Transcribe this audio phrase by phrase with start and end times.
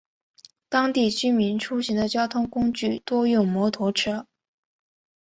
[0.67, 4.25] 当地居民出行的交通工具多用摩托车。